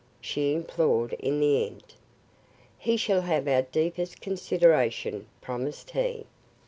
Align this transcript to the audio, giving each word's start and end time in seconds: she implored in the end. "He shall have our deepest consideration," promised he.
she 0.19 0.55
implored 0.55 1.13
in 1.19 1.39
the 1.39 1.63
end. 1.63 1.93
"He 2.79 2.97
shall 2.97 3.21
have 3.21 3.47
our 3.47 3.61
deepest 3.61 4.19
consideration," 4.19 5.27
promised 5.41 5.91
he. 5.91 6.25